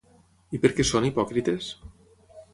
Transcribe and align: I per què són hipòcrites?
I 0.57 0.61
per 0.63 0.71
què 0.79 0.85
són 0.93 1.05
hipòcrites? 1.11 1.71